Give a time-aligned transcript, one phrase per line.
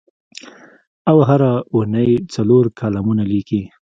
[1.09, 3.61] او هره اوونۍ څلور کالمونه لیکي.